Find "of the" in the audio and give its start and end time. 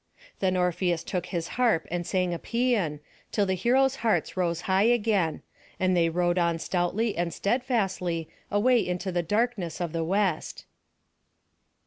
9.79-10.03